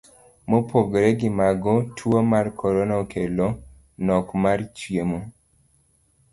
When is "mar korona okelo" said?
2.31-3.47